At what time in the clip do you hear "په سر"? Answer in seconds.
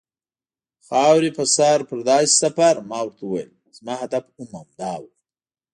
1.37-1.79